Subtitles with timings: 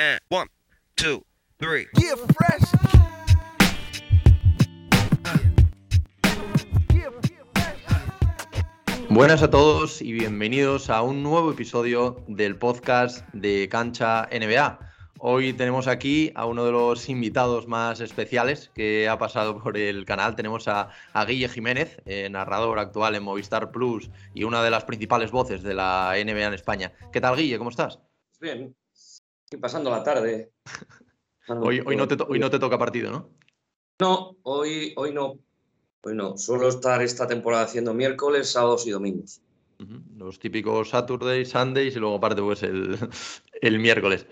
[0.00, 0.46] And one,
[0.94, 1.24] two,
[1.58, 1.88] three.
[1.98, 2.62] Yeah, fresh.
[9.10, 14.78] Buenas a todos y bienvenidos a un nuevo episodio del podcast de Cancha NBA.
[15.18, 20.04] Hoy tenemos aquí a uno de los invitados más especiales que ha pasado por el
[20.04, 20.36] canal.
[20.36, 24.84] Tenemos a, a Guille Jiménez, eh, narrador actual en Movistar Plus y una de las
[24.84, 26.92] principales voces de la NBA en España.
[27.12, 27.58] ¿Qué tal, Guille?
[27.58, 27.98] ¿Cómo estás?
[28.40, 28.76] Bien,
[29.48, 30.52] estoy pasando la tarde.
[31.48, 33.30] Hoy, hoy, no, te hoy no te toca partido, ¿no?
[33.98, 35.38] No, hoy, hoy no.
[36.02, 36.36] Hoy no.
[36.36, 39.40] Suelo estar esta temporada haciendo miércoles, sábados y domingos.
[40.14, 42.98] Los típicos Saturdays, Sundays y luego aparte pues el,
[43.62, 44.26] el miércoles.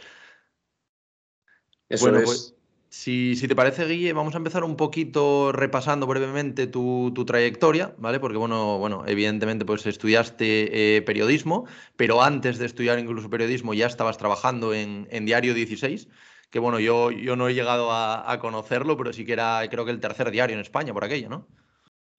[1.88, 2.24] Eso bueno, es.
[2.26, 2.55] pues
[2.96, 8.18] si, te parece, Guille, vamos a empezar un poquito repasando brevemente tu, tu trayectoria, ¿vale?
[8.18, 13.86] Porque, bueno, bueno, evidentemente, pues estudiaste eh, periodismo, pero antes de estudiar incluso periodismo ya
[13.86, 16.08] estabas trabajando en, en Diario 16,
[16.50, 19.84] que bueno, yo, yo no he llegado a, a conocerlo, pero sí que era, creo
[19.84, 21.46] que el tercer diario en España, por aquello, ¿no?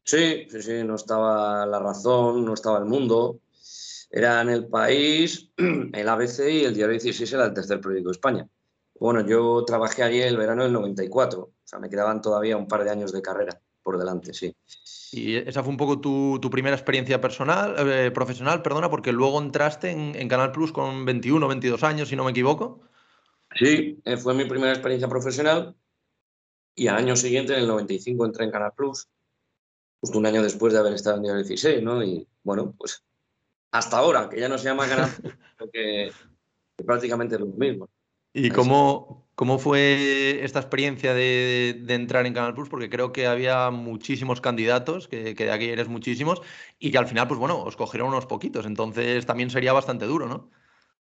[0.03, 3.41] Sí, sí, sí, no estaba La Razón, no estaba El Mundo.
[4.09, 8.13] Era en El País, el ABC y el Diario 16 era el tercer periódico de
[8.13, 8.47] España.
[8.99, 12.83] Bueno, yo trabajé allí el verano del 94, o sea, me quedaban todavía un par
[12.83, 14.55] de años de carrera por delante, sí.
[15.11, 19.39] Y esa fue un poco tu, tu primera experiencia personal, eh, profesional, perdona, porque luego
[19.41, 22.81] entraste en, en Canal Plus con 21 22 años, si no me equivoco.
[23.55, 25.75] Sí, eh, fue mi primera experiencia profesional
[26.75, 29.07] y al año siguiente, en el 95, entré en Canal Plus,
[29.99, 32.03] justo un año después de haber estado en Diario 16, ¿no?
[32.03, 33.03] Y bueno, pues
[33.71, 36.11] hasta ahora, que ya no se llama Canal Plus, creo que,
[36.75, 37.89] que prácticamente es lo mismo.
[38.39, 42.69] ¿Y cómo, cómo fue esta experiencia de, de entrar en Canal Plus?
[42.69, 46.41] Porque creo que había muchísimos candidatos, que, que de aquí eres muchísimos,
[46.77, 50.27] y que al final, pues bueno, os cogieron unos poquitos, entonces también sería bastante duro,
[50.27, 50.51] ¿no?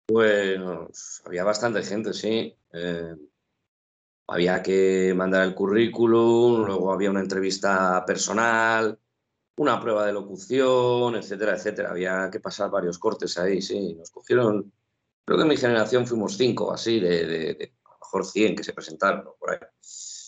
[0.06, 2.56] Pues había bastante gente, sí.
[2.72, 3.16] Eh,
[4.28, 9.00] había que mandar el currículum, luego había una entrevista personal,
[9.58, 11.90] una prueba de locución, etcétera, etcétera.
[11.90, 13.96] Había que pasar varios cortes ahí, sí.
[13.96, 14.72] Nos cogieron,
[15.26, 18.56] creo que en mi generación fuimos cinco, así, de, de- de a lo mejor 100
[18.56, 19.58] que se presentaron por ahí.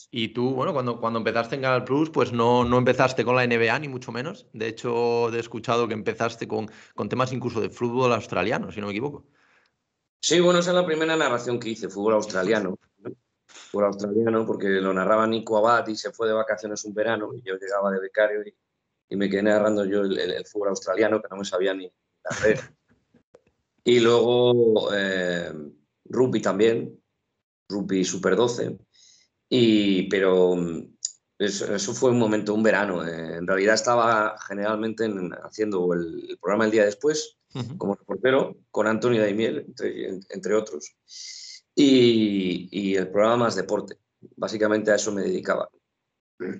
[0.09, 3.43] Y tú, bueno, cuando, cuando empezaste en Canal Plus, pues no, no empezaste con la
[3.43, 4.47] NBA, ni mucho menos.
[4.53, 8.87] De hecho, he escuchado que empezaste con, con temas incluso de fútbol australiano, si no
[8.87, 9.25] me equivoco.
[10.21, 12.77] Sí, bueno, esa es la primera narración que hice, fútbol australiano.
[12.99, 13.11] ¿no?
[13.45, 17.41] Fútbol australiano, porque lo narraba Nico Abad y se fue de vacaciones un verano y
[17.41, 18.55] yo llegaba de becario y,
[19.09, 21.85] y me quedé narrando yo el, el- el fútbol australiano, que no me sabía ni
[21.85, 22.59] la red.
[23.87, 25.49] Y luego eh,
[26.03, 27.01] rugby también,
[27.69, 28.77] rugby Super 12.
[29.49, 30.97] Y, pero mm,
[31.39, 33.07] eso, eso fue un momento, un verano.
[33.07, 33.37] eh.
[33.37, 37.37] En realidad estaba generalmente en- haciendo el- el programa el día después
[37.77, 40.93] como reportero con Antonio Daimiel, entre, en- entre otros.
[41.73, 43.97] Y, y el programa más deporte.
[44.35, 45.69] Básicamente a eso me dedicaba.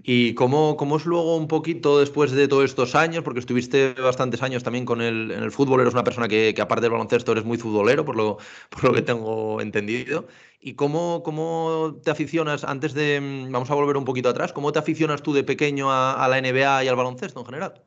[0.03, 3.23] ¿Y cómo, cómo es luego un poquito después de todos estos años?
[3.23, 6.61] Porque estuviste bastantes años también con el, en el fútbol, eres una persona que, que
[6.61, 8.37] aparte del baloncesto eres muy futbolero, por lo,
[8.69, 10.27] por lo que tengo entendido.
[10.59, 14.71] ¿Y cómo, cómo te aficionas, antes de, mm, vamos a volver un poquito atrás, cómo
[14.71, 17.83] te aficionas tú de pequeño a, a la NBA y al baloncesto en general?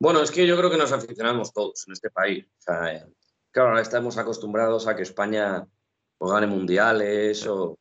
[0.00, 2.44] Bueno, es que yo creo que nos aficionamos todos en este país.
[2.44, 3.06] O sea, eh,
[3.52, 5.64] claro, ahora estamos acostumbrados a que España
[6.18, 7.78] pues, gane mundiales o,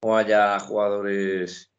[0.00, 1.70] o haya jugadores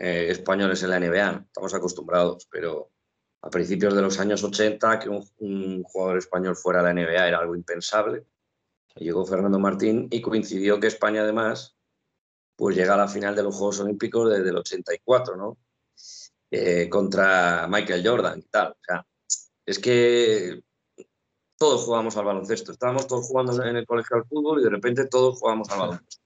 [0.00, 1.44] eh, españoles en la NBA.
[1.46, 2.90] Estamos acostumbrados, pero
[3.42, 7.28] a principios de los años 80 que un, un jugador español fuera a la NBA
[7.28, 8.24] era algo impensable.
[8.96, 11.76] Llegó Fernando Martín y coincidió que España además
[12.56, 15.58] pues llega a la final de los Juegos Olímpicos desde el 84, ¿no?
[16.50, 18.72] Eh, contra Michael Jordan y tal.
[18.72, 19.06] O sea,
[19.64, 20.62] es que
[21.56, 22.72] todos jugamos al baloncesto.
[22.72, 26.22] Estábamos todos jugando en el colegio al fútbol y de repente todos jugamos al baloncesto.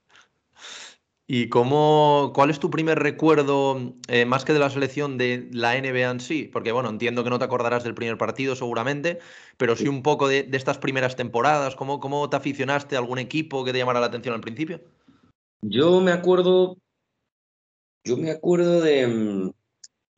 [1.27, 5.75] ¿Y cómo, cuál es tu primer recuerdo, eh, más que de la selección, de la
[5.75, 6.51] NBA en sí?
[6.53, 9.21] Porque, bueno, entiendo que no te acordarás del primer partido seguramente,
[9.57, 11.77] pero sí un poco de, de estas primeras temporadas.
[11.77, 14.83] ¿Cómo, ¿Cómo te aficionaste a algún equipo que te llamara la atención al principio?
[15.63, 16.77] Yo me acuerdo,
[18.05, 19.53] yo me acuerdo de, mm,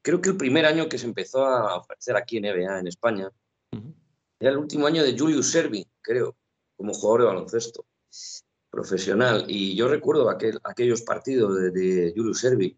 [0.02, 3.30] creo que el primer año que se empezó a ofrecer aquí en NBA en España,
[4.40, 6.34] era el último año de Julius Serving, creo,
[6.76, 7.86] como jugador de baloncesto
[8.76, 9.44] profesional.
[9.48, 12.76] Y yo recuerdo aquel, aquellos partidos de, de Julius Serving.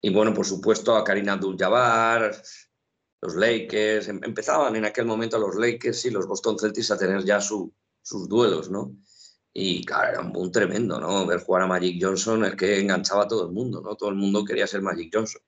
[0.00, 2.30] Y bueno, por supuesto, a Karina Abdul-Jabbar,
[3.22, 4.08] los Lakers.
[4.08, 7.72] Em- Empezaban en aquel momento los Lakers y los Boston Celtics a tener ya su-
[8.02, 8.94] sus duelos, ¿no?
[9.52, 11.26] Y claro, era un boom tremendo, ¿no?
[11.26, 13.94] Ver jugar a Magic Johnson es que enganchaba a todo el mundo, ¿no?
[13.96, 15.40] Todo el mundo quería ser Magic Johnson.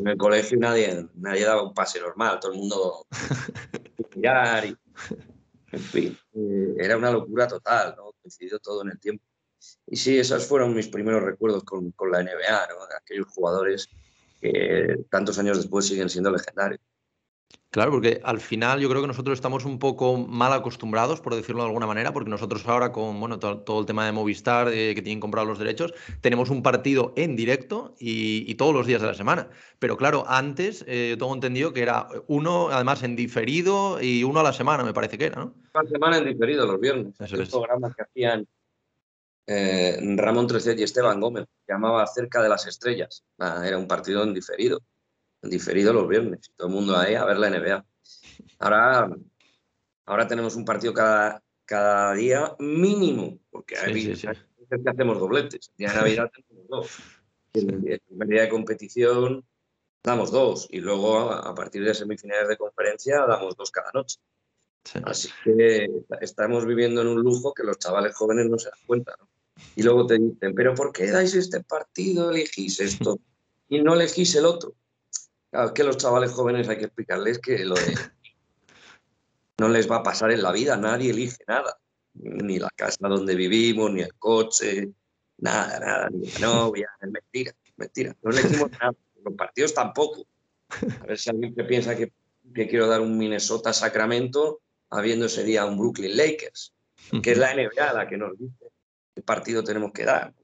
[0.00, 3.06] En el colegio nadie, nadie daba un pase normal, todo el mundo
[4.10, 4.76] tirar y,
[5.72, 8.13] en fin, eh, era una locura total, ¿no?
[8.24, 9.22] Coincidió todo en el tiempo.
[9.86, 12.76] Y sí, esos fueron mis primeros recuerdos con, con la NBA, ¿no?
[12.98, 13.90] aquellos jugadores
[14.40, 16.80] que tantos años después siguen siendo legendarios.
[17.74, 21.62] Claro, porque al final yo creo que nosotros estamos un poco mal acostumbrados, por decirlo
[21.62, 25.18] de alguna manera, porque nosotros ahora con bueno, todo, el tema de Movistar, que tienen
[25.18, 29.48] comprado los derechos, tenemos un partido en directo y, todos los días de la semana.
[29.80, 34.38] Pero claro, antes eh, yo tengo entendido que era uno, además en diferido y uno
[34.38, 35.56] a la semana, me parece que era, ¿no?
[35.74, 37.20] Una semana en diferido, los viernes.
[37.20, 38.46] Esos programas que hacían
[39.48, 43.24] eh, Ramón Treset y Esteban Gómez, llamaba Cerca de las Estrellas.
[43.36, 44.78] era un partido en diferido
[45.48, 47.84] diferido los viernes, todo el mundo ahí a ver la NBA.
[48.58, 49.10] Ahora,
[50.06, 55.70] ahora tenemos un partido cada, cada día mínimo, porque hay que hacemos dobletes.
[55.70, 56.98] El día de Navidad tenemos dos.
[57.52, 59.44] El primer día de competición
[60.02, 64.18] damos dos y luego a partir de semifinales de conferencia damos dos cada noche.
[65.04, 65.88] Así que
[66.20, 69.16] estamos viviendo en un lujo que los chavales jóvenes no se dan cuenta.
[69.76, 73.18] Y luego te dicen, pero ¿por qué dais este partido, elegís esto
[73.68, 74.74] y no elegís el otro?
[75.54, 77.94] Claro, es que los chavales jóvenes hay que explicarles que lo de
[79.58, 81.78] no les va a pasar en la vida, nadie elige nada,
[82.14, 84.88] ni la casa donde vivimos, ni el coche,
[85.38, 90.26] nada, nada, ni la novia, es mentira, mentira, no elegimos nada, los partidos tampoco.
[90.70, 92.10] A ver si alguien que piensa que,
[92.52, 94.60] quiero dar un Minnesota Sacramento
[94.90, 96.74] habiendo ese día un Brooklyn Lakers,
[97.22, 98.72] que es la NBA la que nos dice
[99.14, 100.34] qué partido tenemos que dar.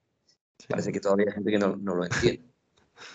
[0.69, 2.50] Parece que todavía hay gente que no lo entiende.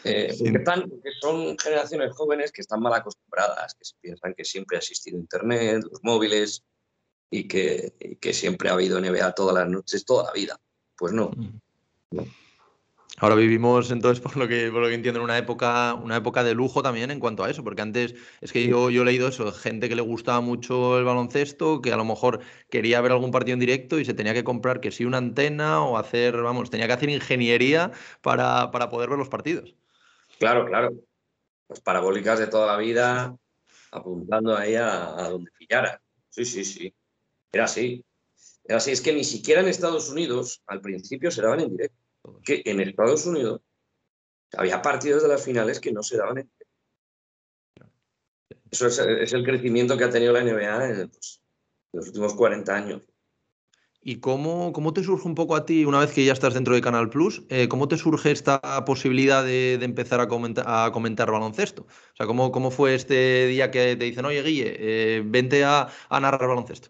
[0.03, 5.17] Eh, porque, son generaciones jóvenes que están mal acostumbradas, que piensan que siempre ha existido
[5.17, 6.63] Internet, los móviles
[7.29, 10.59] y que, que siempre ha habido NBA todas las noches, toda la vida.
[10.97, 11.31] Pues no.
[11.35, 12.19] Mm.
[13.17, 16.43] Ahora vivimos entonces, por lo que, por lo que entiendo, en una época, una época
[16.43, 19.27] de lujo también en cuanto a eso, porque antes es que yo, yo he leído
[19.27, 23.31] eso, gente que le gustaba mucho el baloncesto, que a lo mejor quería ver algún
[23.31, 26.69] partido en directo y se tenía que comprar que sí una antena o hacer, vamos,
[26.69, 27.91] tenía que hacer ingeniería
[28.21, 29.75] para, para poder ver los partidos.
[30.39, 30.91] Claro, claro.
[31.69, 33.35] Las parabólicas de toda la vida
[33.91, 36.01] apuntando ahí a, a donde pillara.
[36.29, 36.93] Sí, sí, sí.
[37.51, 38.03] Era así.
[38.65, 38.91] Era así.
[38.91, 42.04] Es que ni siquiera en Estados Unidos al principio se daban en directo
[42.43, 43.61] que en Estados Unidos
[44.57, 46.51] había partidos de las finales que no se daban en
[48.71, 51.11] Eso es, el crecimiento que ha tenido la NBA pues, en,
[51.93, 53.01] los últimos 40 años.
[54.07, 56.75] ¿Y cómo, cómo, te surge un poco a ti, una vez que ya estás dentro
[56.75, 61.31] de Canal Plus, eh, cómo te surge esta posibilidad de, empezar a comentar, a comentar,
[61.31, 61.83] baloncesto?
[61.83, 65.89] O sea, ¿cómo, ¿cómo, fue este día que te dicen, oye, Guille, eh, vente a,
[66.11, 66.89] narrar baloncesto?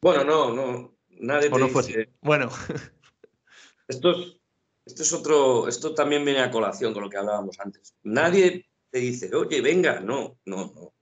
[0.00, 0.96] Bueno, no, no.
[1.10, 2.08] Nadie te dice...
[2.22, 2.48] Bueno.
[3.88, 4.41] Esto es,
[4.84, 7.94] esto es otro, esto también viene a colación con lo que hablábamos antes.
[8.02, 10.94] Nadie te dice, oye, venga, no, no, no.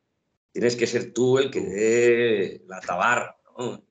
[0.53, 3.83] Tienes que ser tú el que dé la tabarra, ¿no?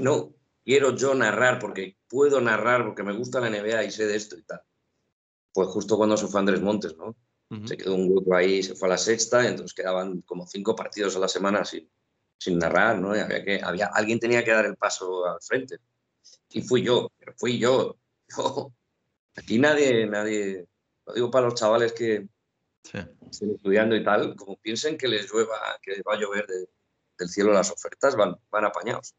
[0.00, 0.34] no,
[0.64, 4.36] quiero yo narrar porque puedo narrar porque me gusta la NBA y sé de esto
[4.38, 4.60] y tal.
[5.52, 7.16] Pues justo cuando se fue Andrés Montes, ¿no?
[7.66, 10.76] Se quedó un grupo ahí, se fue a la sexta, y entonces quedaban como cinco
[10.76, 11.90] partidos a la semana sin,
[12.38, 13.10] sin narrar, ¿no?
[13.10, 15.78] había que, había, alguien tenía que dar el paso al frente.
[16.50, 17.96] Y fui yo, fui yo.
[18.38, 18.72] yo
[19.40, 20.66] Aquí nadie, nadie,
[21.06, 22.28] lo digo para los chavales que
[22.84, 26.46] estén estudiando y tal, como piensen que les llueva, que va a llover
[27.18, 29.14] del cielo las ofertas, van, van apañados.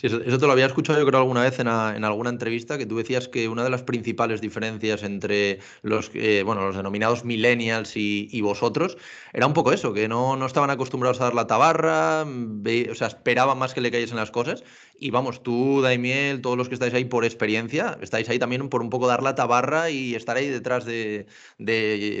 [0.00, 2.98] Sí, eso, te lo había escuchado yo creo alguna vez en, alguna entrevista, que tú
[2.98, 8.40] decías que una de las principales diferencias entre los, eh, bueno, los denominados millennials y,
[8.40, 8.96] vosotros
[9.32, 13.08] era un poco eso, que no, no estaban acostumbrados a dar la tabarra, o sea,
[13.08, 14.62] esperaban más que le cayesen las cosas.
[15.00, 18.82] Y vamos, tú, Daimiel, todos los que estáis ahí por experiencia, estáis ahí también por
[18.82, 21.26] un poco dar la tabarra y estar ahí detrás de,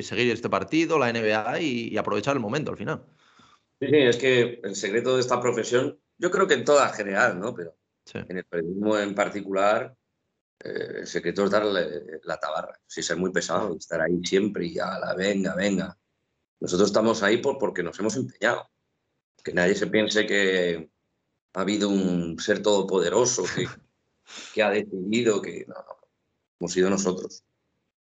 [0.02, 3.04] seguir este partido, la NBA y, y aprovechar el momento al final.
[3.80, 7.38] Sí, sí, es que el secreto de esta profesión yo creo que en toda general,
[7.38, 7.54] ¿no?
[7.54, 7.76] Pero
[8.12, 9.96] en el periodismo en particular,
[10.60, 12.78] eh, el secreto es darle la tabarra.
[12.86, 15.96] Si ser muy pesado, estar ahí siempre y ya, la venga, venga.
[16.60, 18.68] Nosotros estamos ahí por, porque nos hemos empeñado.
[19.42, 20.90] Que nadie se piense que
[21.54, 23.68] ha habido un ser todopoderoso que,
[24.54, 25.76] que ha decidido que no,
[26.58, 27.44] hemos sido nosotros.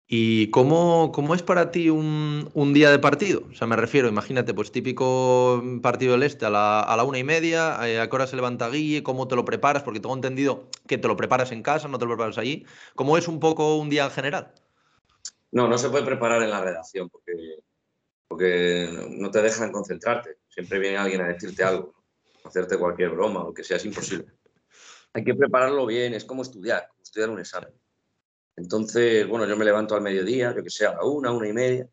[0.06, 3.44] ¿Y cómo, cómo, es para ti un, un, día de partido?
[3.50, 7.18] O sea, me refiero, imagínate, pues típico partido del Este a la, a la una
[7.18, 10.14] y media, eh, a qué hora se levanta Guille, cómo te lo preparas, porque tengo
[10.14, 12.66] entendido que te lo preparas en casa, no te lo preparas allí.
[12.94, 14.52] ¿Cómo es un poco un día en general?
[15.52, 17.32] No, no se puede preparar en la redacción porque,
[18.28, 20.36] porque no te dejan concentrarte.
[20.48, 21.94] Siempre viene alguien a decirte algo,
[22.44, 24.26] hacerte cualquier broma, lo que sea, es imposible.
[25.14, 27.72] Hay que prepararlo bien, es como estudiar, como estudiar un examen.
[28.56, 31.52] Entonces, bueno, yo me levanto al mediodía, yo que sé, a la una, una y
[31.52, 31.88] media.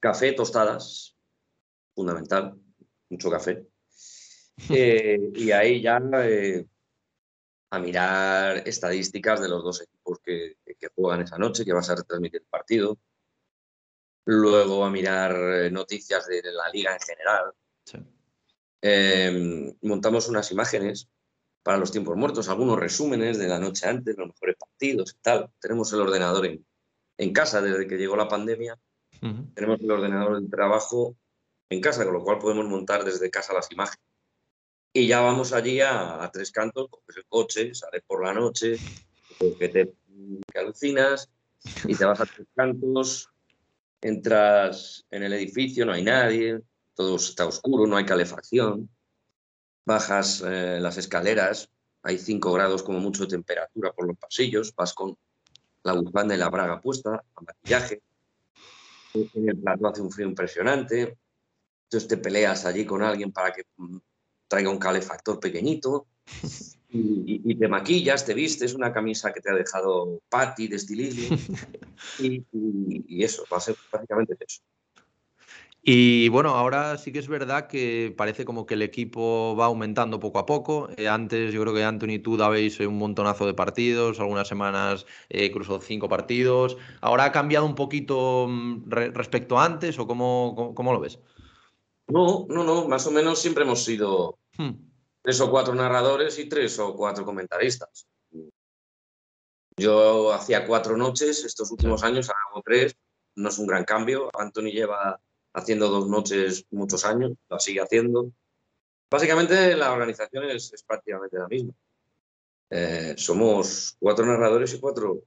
[0.00, 1.16] Café, tostadas,
[1.94, 2.58] fundamental,
[3.10, 3.66] mucho café.
[4.70, 6.66] Eh, y ahí ya, eh,
[7.68, 11.96] a mirar estadísticas de los dos equipos que, que juegan esa noche, que vas a
[11.96, 12.98] retransmitir el partido.
[14.24, 17.52] Luego a mirar eh, noticias de la liga en general.
[17.84, 17.98] Sí.
[18.80, 21.10] Eh, montamos unas imágenes
[21.66, 25.50] para los tiempos muertos, algunos resúmenes de la noche antes, los mejores partidos y tal.
[25.58, 26.64] Tenemos el ordenador en,
[27.18, 28.78] en casa desde que llegó la pandemia.
[29.20, 29.52] Ujú.
[29.52, 31.16] Tenemos el ordenador del trabajo
[31.68, 34.06] en casa, con lo cual podemos montar desde casa las imágenes.
[34.92, 38.78] Y ya vamos allí a, a tres cantos, coges el coche, sales por la noche,
[39.58, 39.92] que te
[40.52, 41.28] que alucinas
[41.84, 43.28] y te vas a tres cantos,
[44.00, 46.60] entras en el edificio, no hay nadie,
[46.94, 48.88] todo está oscuro, no hay calefacción,
[49.86, 51.70] bajas eh, las escaleras,
[52.02, 55.16] hay 5 grados como mucho de temperatura por los pasillos, vas con
[55.84, 58.02] la bufanda y la braga puesta, a maquillaje,
[59.14, 61.16] en el plato hace un frío impresionante,
[61.84, 63.96] entonces te peleas allí con alguien para que mm,
[64.48, 66.08] traiga un calefactor pequeñito
[66.90, 71.36] y, te maquillas, te vistes una camisa que te ha dejado Patty de estilismo
[72.18, 74.62] y, y- y eso, va a ser básicamente eso.
[75.88, 80.18] Y bueno, ahora sí que es verdad que parece como que el equipo va aumentando
[80.18, 80.88] poco a poco.
[80.96, 84.48] Eh, antes yo creo que Anthony y tú dabais eh, un montonazo de partidos, algunas
[84.48, 86.76] semanas eh, incluso cinco partidos.
[87.00, 90.98] ¿Ahora ha cambiado un poquito mm, re- respecto a antes o cómo, cómo, cómo lo
[90.98, 91.20] ves?
[92.08, 94.72] No, no, no, más o menos siempre hemos sido Hmm.
[95.22, 98.08] tres o cuatro narradores y tres o cuatro comentaristas.
[99.76, 102.96] Yo hacía cuatro noches estos últimos años, hago tres,
[103.36, 104.30] no es un gran cambio.
[104.36, 105.20] Anthony lleva
[105.56, 108.30] haciendo dos noches muchos años, la sigue haciendo.
[109.10, 111.72] Básicamente la organización es, es prácticamente la misma.
[112.70, 115.22] Eh, somos cuatro narradores y cuatro,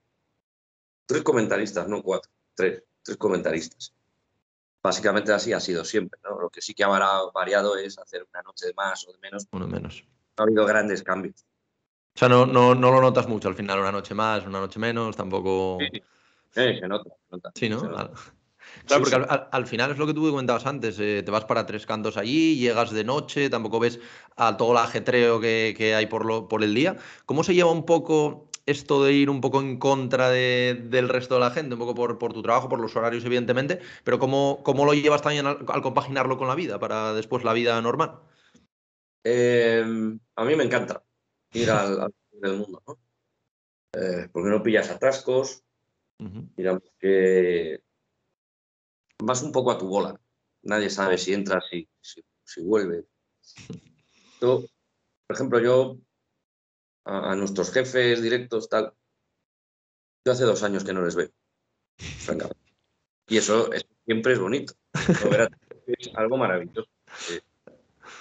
[1.06, 3.94] tres comentaristas, no cuatro, tres, tres comentaristas.
[4.82, 6.40] Básicamente así ha sido siempre, ¿no?
[6.40, 9.18] Lo que sí que ha vara- variado es hacer una noche de más o de
[9.20, 9.48] menos.
[9.52, 10.04] Uno menos.
[10.38, 11.46] No ha habido grandes cambios.
[12.16, 14.80] O sea, no, no, no lo notas mucho al final, una noche más, una noche
[14.80, 15.78] menos, tampoco...
[15.80, 16.02] Sí,
[16.56, 17.52] Eh, se nota, se nota.
[17.56, 17.80] Sí, ¿no?
[17.80, 18.12] se nota.
[18.86, 19.16] Claro, Sí, porque sí.
[19.16, 21.86] al, al- al final es lo que tú comentabas antes, eh, te vas para tres
[21.86, 24.00] cantos allí, llegas de noche, tampoco ves
[24.36, 26.98] a todo el ajetreo que, que hay por, lo, por el día.
[27.26, 31.34] ¿Cómo se lleva un poco esto de ir un poco en contra de- del resto
[31.36, 34.62] de la gente, un poco por, por tu trabajo, por los horarios, evidentemente, pero cómo,
[34.64, 38.20] cómo lo llevas también al, al compaginarlo con la vida, para después la vida normal?
[39.24, 39.84] Eh,
[40.36, 41.04] a mí me encanta
[41.54, 43.00] ir al, al fin del mundo, ¿no?
[43.94, 45.64] Eh, porque no pillas atascos,
[46.20, 46.48] Ujú.
[46.56, 47.82] digamos que
[49.24, 50.20] vas un poco a tu bola.
[50.64, 53.06] Nadie sabe si entras, si, si, si vuelves.
[54.42, 54.64] Yo,
[55.28, 55.98] por ejemplo, yo
[57.06, 58.94] a, a nuestros jefes directos, tal,
[60.26, 61.30] yo hace dos años que no les veo.
[62.18, 62.58] francamente.
[63.28, 64.74] Y eso es- siempre es bonito.
[65.88, 66.88] es algo maravilloso.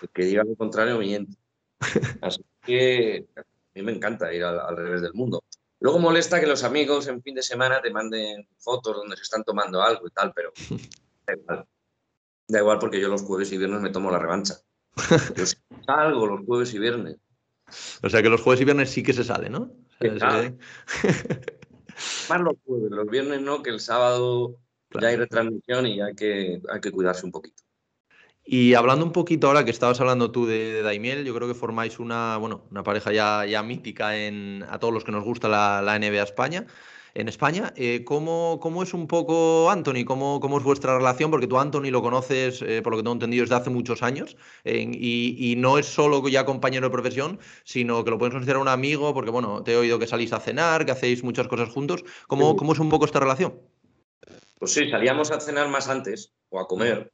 [0.03, 1.37] El que diga lo contrario miente.
[2.23, 3.43] Así que a
[3.75, 5.45] mí me encanta ir al, al revés del mundo.
[5.81, 9.45] Luego molesta que los amigos en fin de semana te manden fotos donde se están
[9.45, 10.53] tomando algo y tal, pero
[11.27, 11.67] da igual.
[12.49, 14.55] Da igual porque yo los jueves y viernes me tomo la revancha.
[15.37, 15.45] Yo
[15.87, 17.19] salgo los jueves y viernes.
[18.03, 19.71] O sea que los jueves y viernes sí que se sale, ¿no?
[20.01, 20.53] O sea,
[22.29, 24.59] Más los jueves, los viernes no, que el sábado
[24.89, 25.03] Claro.
[25.03, 27.63] ya hay retransmisión y hay que, hay que cuidarse un poquito.
[28.51, 31.53] Y hablando un poquito ahora que estabas hablando tú de, de Daimiel, yo creo que
[31.55, 35.49] formáis una, bueno, una pareja ya, ya mítica en, a todos los que nos gusta
[35.49, 36.65] la, la NBA España.
[37.13, 40.07] En España, Eh, ¿cómo, cómo es un poco Anthony?
[40.07, 41.31] ¿Cómo, cómo es vuestra relación?
[41.31, 44.35] Porque tú, Anthony, lo conoces, eh, por lo que tengo entendido, desde hace muchos años.
[44.65, 48.69] y, y no es solo ya compañero de profesión, sino que lo puedes considerar un
[48.69, 52.03] amigo, porque bueno, te he oído que salís a cenar, que hacéis muchas cosas juntos.
[52.29, 53.61] ¿Cómo, cómo es un poco esta relación?
[54.59, 57.13] Pues sí, salíamos a cenar más antes o a comer,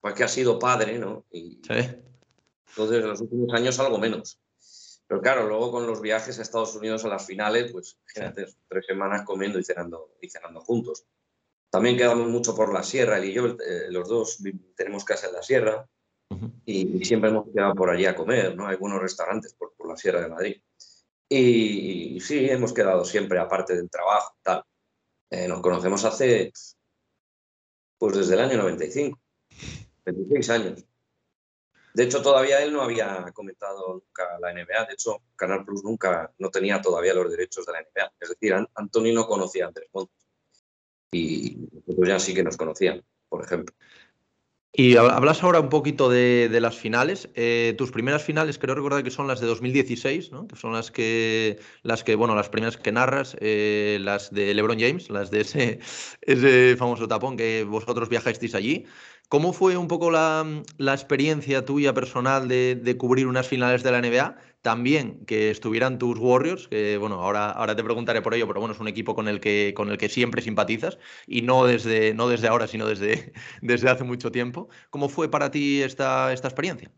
[0.00, 1.26] porque ha sido padre, ¿no?
[1.30, 1.74] Y Sí.
[2.68, 4.40] entonces en los últimos años algo menos.
[5.06, 8.86] Pero claro, luego con los viajes a Estados Unidos a las finales, pues fíjate, tres
[8.86, 11.04] semanas comiendo y cenando, y cenando juntos.
[11.68, 14.38] También quedamos mucho por la sierra, él y yo, eh, los dos
[14.76, 15.88] tenemos casa en la sierra
[16.64, 18.66] y, y siempre hemos quedado por allí a comer, ¿no?
[18.68, 20.62] Hay buenos restaurantes por, por la sierra de Madrid.
[21.28, 24.64] Y, y sí, hemos quedado siempre aparte del trabajo, tal.
[25.30, 26.52] Eh, nos conocemos hace,
[27.98, 29.19] pues desde el año 95,
[30.04, 30.84] 26 años.
[31.92, 34.84] De hecho, todavía él no había comentado nunca la NBA.
[34.84, 38.12] De hecho, Canal Plus nunca, no tenía todavía los derechos de la NBA.
[38.20, 40.16] Es decir, An- Anthony no conocía a Andrés Montes.
[41.12, 43.74] Y nosotros ya sí que nos conocían, por ejemplo.
[44.72, 47.28] Y hab- hablas ahora un poquito de, las finales.
[47.34, 50.46] Eh, tus primeras finales creo recordar que son las de 2016, ¿no?
[50.46, 54.78] Que son las que, las que, bueno, las primeras que narras, eh, las de LeBron
[54.78, 55.80] James, las de ese
[56.78, 58.86] famoso tapón que vosotros viajasteis allí.
[59.30, 60.44] ¿Cómo fue un poco la,
[60.76, 64.36] la experiencia tuya personal de, de, cubrir unas finales de la NBA?
[64.60, 68.74] También que estuvieran tus Warriors, que bueno, ahora, ahora te preguntaré por ello, pero bueno,
[68.74, 72.26] es un equipo con el que, con el que siempre simpatizas y no desde, no
[72.26, 73.32] desde ahora, sino desde,
[73.62, 74.68] desde hace mucho tiempo.
[74.90, 76.90] ¿Cómo fue para ti esta, esta experiencia?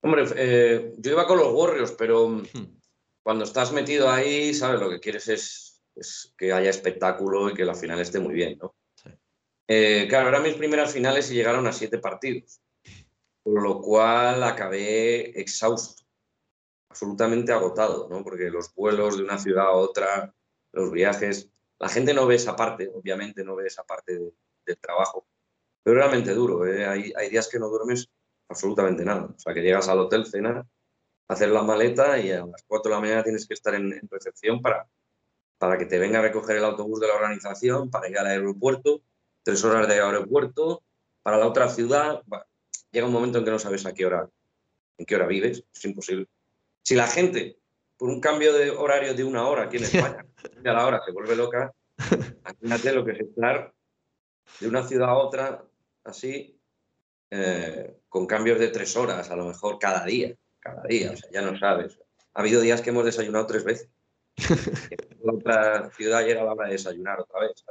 [0.00, 2.78] Hombre, eh, yo iba con los Warriors, pero hmm.
[3.22, 7.66] cuando estás metido ahí, sabes, lo que quieres es, es, que haya espectáculo y que
[7.66, 8.74] la final esté muy bien, ¿no?
[9.72, 12.60] Eh, claro, eran mis primeras finales y llegaron a siete partidos,
[13.44, 16.02] por lo cual acabé exhausto,
[16.90, 18.24] absolutamente agotado, ¿no?
[18.24, 20.34] Porque los vuelos de una ciudad a otra,
[20.72, 24.34] los viajes, la gente no ve esa parte, obviamente no ve esa parte de,
[24.66, 25.28] del trabajo,
[25.84, 26.84] pero realmente duro, ¿eh?
[26.84, 28.10] hay, hay días que no duermes
[28.48, 29.26] absolutamente nada.
[29.26, 30.66] O sea, que llegas al hotel, cenas,
[31.28, 34.62] hacer la maleta y a las 4 de la mañana tienes que estar en, recepción
[34.62, 34.88] para,
[35.58, 39.04] para que te venga a recoger el autobús de la organización, para ir al aeropuerto,
[39.42, 40.82] tres horas de aeropuerto,
[41.22, 42.22] para la otra ciudad.
[42.90, 44.28] llega un momento en que no sabes a qué hora,
[44.98, 46.26] en qué hora vives, es imposible.
[46.82, 47.58] Si la gente,
[47.96, 50.26] por un cambio de horario de una hora aquí en España,
[50.64, 51.72] a la hora se vuelve loca,
[52.42, 53.72] imagínate lo que es estar
[54.58, 55.64] de una ciudad a otra
[56.04, 56.58] así
[57.30, 61.30] eh, con cambios de tres horas, a lo mejor cada día, cada día, o sea,
[61.30, 61.98] ya no sabes.
[62.34, 63.88] Ha habido días que hemos desayunado tres veces.
[65.22, 67.64] la otra ciudad ya era la hora de desayunar otra vez,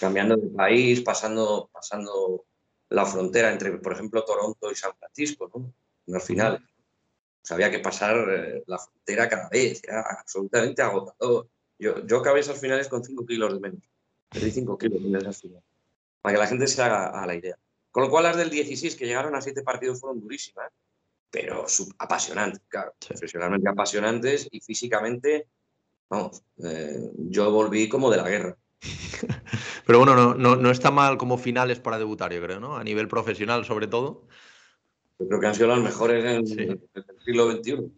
[0.00, 2.44] Cambiando de país, pasando, pasando
[2.88, 5.72] la frontera entre, por ejemplo, Toronto y San Francisco, ¿no?
[6.06, 6.60] En los finales.
[7.40, 11.48] Pues había que pasar eh, la frontera cada vez, era absolutamente agotador.
[11.78, 13.82] Yo, yo acabé esos finales con cinco kilos de menos.
[14.28, 15.64] Perdí cinco kilos en esas finales.
[16.20, 17.58] Para que la gente se haga a la idea.
[17.90, 20.70] Con lo cual las del 16 que llegaron a siete partidos fueron durísimas,
[21.30, 21.66] pero
[21.98, 25.46] apasionantes, claro, profesionalmente apasionantes y físicamente,
[26.08, 28.56] vamos, eh, yo volví como de la guerra.
[29.92, 32.78] Pero bueno, no, no, no, está mal como finales para debutar, yo creo, ¿no?
[32.78, 34.26] A nivel profesional sobre todo.
[35.18, 36.62] Yo creo que han sido las mejores en, sí.
[36.62, 37.92] en el siglo XXI.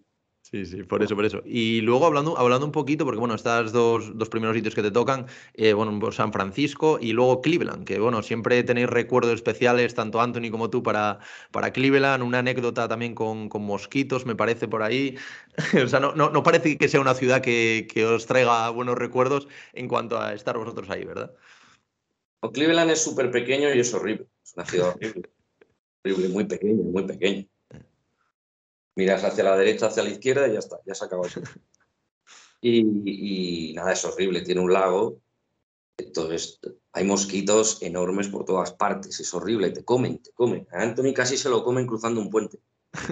[0.55, 1.41] Sí, sí, por eso, por eso.
[1.47, 4.91] Y luego hablando, hablando un poquito, porque bueno, estas dos, dos primeros sitios que te
[4.91, 10.21] tocan, eh, bueno, San Francisco y luego Cleveland, que bueno, siempre tenéis recuerdos especiales, tanto
[10.21, 14.83] Anthony como tú, para, para Cleveland, una anécdota también con, con mosquitos, me parece por
[14.83, 15.17] ahí.
[15.85, 18.97] o sea, no, no, no, parece que sea una ciudad que, que, os traiga buenos
[18.97, 21.33] recuerdos en cuanto a estar vosotros ahí, ¿verdad?
[22.53, 24.27] Cleveland es súper pequeño y es horrible.
[24.43, 25.31] Es una ciudad horrible.
[26.03, 27.47] horrible, muy pequeña, muy pequeña
[28.95, 31.41] miras hacia la derecha, hacia la izquierda y ya está, ya se acabó eso.
[32.61, 35.21] Y, nada, es horrible, tiene un lago,
[35.99, 36.61] entonces
[36.93, 40.67] hay mosquitos enormes por todas partes, es horrible, te comen, te comen.
[40.73, 42.59] A Anthony casi se lo comen cruzando un puente.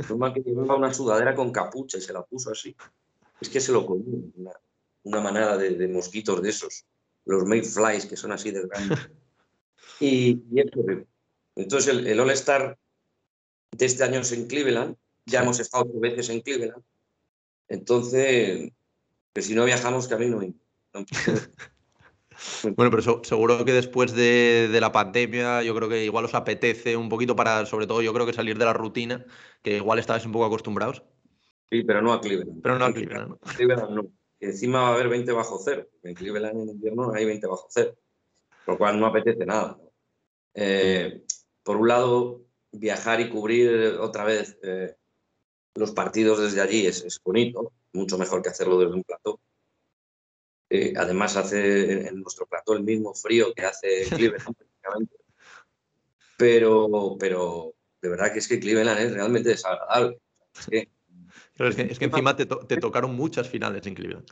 [0.09, 2.75] Normal que llevaba una sudadera con capucha y se la puso así.
[3.43, 4.53] Es que se lo una,
[5.03, 6.87] una manada de, de, mosquitos de esos,
[7.27, 9.11] los mayflies que son así de grandes.
[10.03, 11.07] Y, y es horrible.
[11.55, 12.79] Entonces el, el All-Star
[13.71, 16.83] de este año es en Cleveland ya hemos estado dos veces en Cleveland.
[17.69, 18.73] Entonces,
[19.33, 20.55] que si no viajamos, que a mí no me...
[20.95, 21.05] No.
[22.77, 26.35] Bueno, pero so, seguro que después de, de, la pandemia, yo creo que igual os
[26.35, 29.25] apetece un poquito para, sobre todo, yo creo que salir de la rutina,
[29.63, 31.05] que igual estabais un poco acostumbrados.
[31.71, 32.61] Sí, pero no a Cleveland.
[32.61, 33.29] Pero no a Cleveland.
[33.29, 33.37] ¿no?
[33.37, 34.11] Cleveland no.
[34.41, 35.89] Encima va a haber 20 bajo cero.
[36.03, 37.97] En Cleveland en invierno hay 20 bajo cero.
[38.67, 39.79] Lo cual no apetece nada.
[40.55, 41.23] Eh,
[41.63, 44.97] por un lado, viajar y cubrir otra vez eh,
[45.75, 49.41] los partidos desde allí es, es, bonito, mucho mejor que hacerlo desde un plató.
[50.71, 55.17] Eh, además hace en nuestro plató el mismo frío que hace Cleveland, prácticamente.
[56.37, 60.19] Pero, pero de verdad que es que Cleveland es realmente desagradable.
[60.59, 60.89] Es que,
[61.57, 64.27] pero es que, es que encima te, to te, tocaron muchas finales en Cleveland.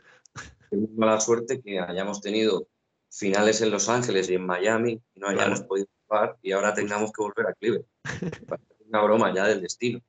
[0.69, 2.67] Tenemos mala suerte que hayamos tenido
[3.09, 5.67] finales en Los Ángeles y en Miami y no hayamos claro.
[5.67, 5.87] podido
[6.41, 7.85] y ahora tengamos que volver a Cleveland.
[8.87, 10.01] una broma ya del destino.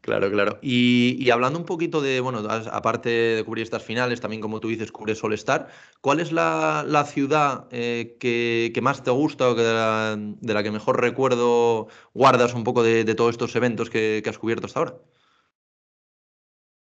[0.00, 0.58] Claro, claro.
[0.62, 4.66] Y, y, hablando un poquito de, bueno, aparte de cubrir estas finales, también como tú
[4.66, 5.68] dices, cubres Solestar,
[6.00, 10.16] ¿cuál es la, la ciudad eh, que, que, más te gusta o que de, la,
[10.18, 14.30] de, la, que mejor recuerdo guardas un poco de, de todos estos eventos que, que,
[14.30, 14.98] has cubierto hasta ahora?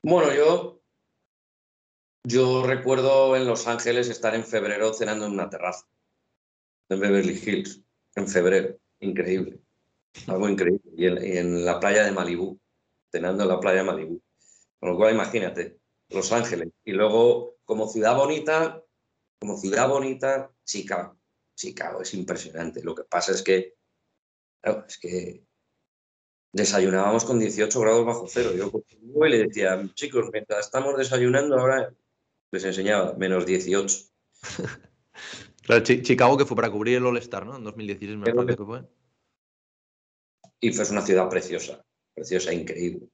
[0.03, 0.81] Bueno, yo,
[2.25, 5.85] yo recuerdo en Los Ángeles estar en febrero cenando en una terraza,
[6.89, 7.81] en Beverly Hills,
[8.15, 9.59] en febrero, increíble.
[10.27, 10.91] Algo increíble.
[10.95, 12.59] Y en, la playa de Malibú,
[13.11, 14.21] cenando en la playa de Malibú.
[14.79, 16.69] Con lo cual, imagínate, Los Ángeles.
[16.83, 18.83] Y luego, como ciudad bonita,
[19.39, 21.17] como ciudad bonita, Chicago.
[21.55, 22.83] Chicago es impresionante.
[22.83, 23.75] Lo que pasa es que,
[24.61, 25.45] claro, es que
[26.51, 28.51] desayunábamos con 18 grados bajo cero.
[28.55, 31.93] Yo le decía, chicos, mientras estamos desayunando, ahora
[32.51, 33.97] les enseñaba menos 18.
[35.65, 37.57] Claro, Chicago que fue para cubrir el All-Star, ¿no?
[37.57, 38.83] En 2016 me parece que fue.
[40.59, 43.07] Y fue una ciudad preciosa, preciosa, increíble.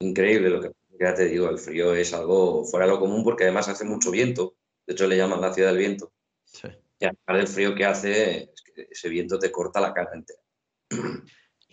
[0.00, 3.44] Increíble lo que ya te digo, el frío es algo fuera de lo común porque
[3.44, 4.56] además hace mucho viento.
[4.84, 6.12] De hecho, le llaman la ciudad del viento.
[6.44, 6.68] Sí.
[6.98, 8.52] Y además del frío que hace,
[8.90, 10.40] ese viento te corta la cara entera.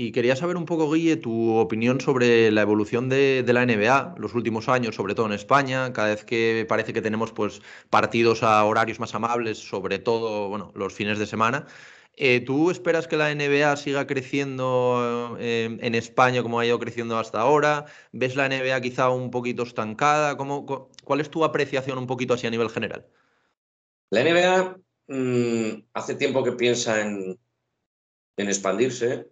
[0.01, 4.33] Y quería saber un poco, Guille, tu opinión sobre la evolución de, la NBA los
[4.33, 8.63] últimos años, sobre todo en España, cada vez que parece que tenemos pues, partidos a
[8.63, 11.67] horarios más amables, sobre todo bueno, los fines de semana.
[12.15, 17.17] Eh, ¿Tú esperas que la NBA siga creciendo eh, en España como ha ido creciendo
[17.17, 17.83] hasta ahora?
[18.13, 20.37] ¿Ves la NBA quizá un poquito estancada?
[20.37, 20.65] ¿Cómo,
[21.03, 23.05] ¿Cuál es tu apreciación un poquito así a nivel general?
[24.11, 27.37] La NBA mm, hace tiempo que piensa en,
[28.37, 29.27] en expandirse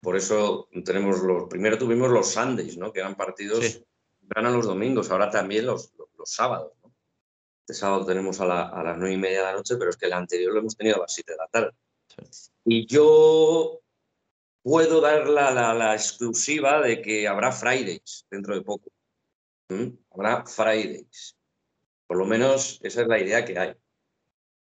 [0.00, 2.92] por eso tenemos los, primero tuvimos los Sundays, ¿no?
[2.92, 3.84] Que eran partidos, sí.
[4.34, 6.94] eran los domingos, ahora también los, los, sábados, ¿no?
[7.60, 10.12] Este sábado tenemos a, las nueve y media de la noche, pero es que el
[10.12, 11.72] anterior lo hemos tenido a las siete de la tarde.
[12.64, 13.80] Y yo
[14.62, 18.90] puedo dar la, la, exclusiva de que habrá Fridays dentro de poco.
[19.68, 19.88] ¿Mm?
[20.10, 21.36] Habrá Fridays.
[22.06, 23.74] Por lo menos esa es la idea que hay.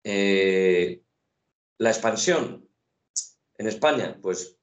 [0.03, 1.01] Eh,
[1.77, 2.67] la expansión
[3.57, 4.56] en España, pues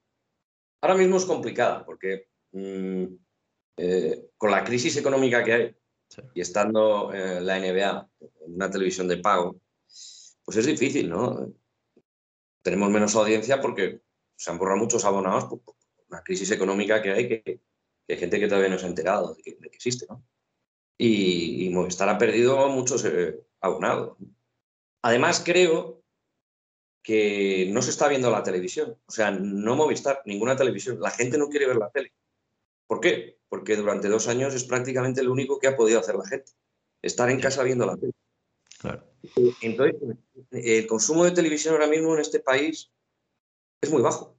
[0.85, 3.05] Ahora mismo es complicada porque mm,
[3.79, 5.75] eh, con la crisis económica que hay
[6.35, 9.59] y estando eh, la NBA en una televisión de pago,
[10.44, 11.51] pues es difícil, ¿no?
[12.61, 14.03] Tenemos menos audiencia porque
[14.37, 15.62] se han borrado muchos abonados por,
[16.11, 17.62] una crisis económica que hay que,
[18.07, 20.23] hay gente que todavía no se ha enterado de que, existe, ¿no?
[20.99, 24.18] Y, y, Movistar ha perdido muchos eh, abonados.
[25.01, 26.03] Además, creo
[27.04, 28.96] que no se está viendo la televisión.
[29.06, 30.98] O sea, no Movistar, ninguna televisión.
[31.00, 32.12] La gente no quiere ver la tele.
[32.86, 33.38] ¿Por qué?
[33.48, 36.50] Porque durante dos años es prácticamente lo único que ha podido hacer la gente.
[37.02, 38.14] Estar en casa viendo la tele.
[39.60, 40.00] Entonces,
[40.50, 42.90] el consumo de televisión ahora mismo en este país
[43.82, 44.38] es muy bajo.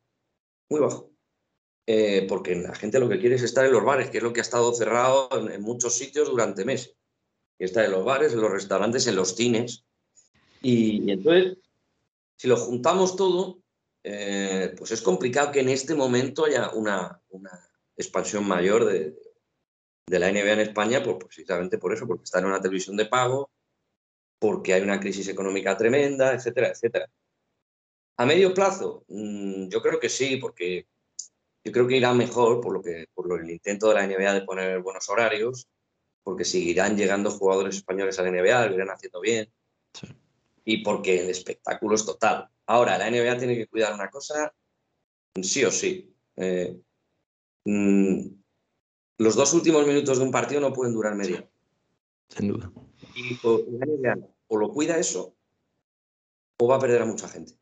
[0.68, 1.12] Muy bajo.
[1.86, 4.34] Eh, porque la gente lo que quiere es estar en los bares, que es lo
[4.34, 6.96] que ha estado cerrado en, muchos sitios durante meses.
[7.60, 9.86] Y está en los bares, en los restaurantes, en los cines.
[10.64, 11.60] y entonces
[12.36, 13.60] si lo juntamos todo,
[14.04, 17.22] eh, pues es complicado que en este momento haya una,
[17.98, 19.16] expansión mayor de,
[20.08, 23.50] la NBA en España, pues precisamente por eso, porque está en una televisión de pago,
[24.40, 27.10] porque hay una crisis económica tremenda, etcétera, etcétera.
[28.18, 30.88] A medio plazo, mm, yo creo que sí, porque
[31.64, 34.46] yo creo que irá mejor por lo que por el intento de la NBA de
[34.46, 35.68] poner buenos horarios,
[36.24, 39.52] porque seguirán llegando jugadores españoles a la NBA, lo irán haciendo bien.
[39.94, 40.08] Sí
[40.66, 42.50] y porque el espectáculo es total.
[42.66, 44.54] Ahora, la NBA tiene que cuidar una cosa,
[45.42, 46.12] sí o sí.
[46.36, 46.82] Eh,
[47.66, 48.28] mm,
[49.20, 51.48] los dos últimos minutos de un partido no pueden durar media.
[52.30, 52.72] Sin duda.
[53.16, 53.36] Y
[53.78, 55.38] la NBA o lo cuida eso
[56.60, 57.54] o va a perder a mucha gente.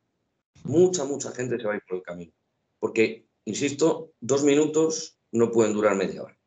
[0.64, 2.32] Mucha, mucha gente se va a ir por el camino.
[2.80, 6.43] Porque, insisto, dos minutos no pueden durar media hora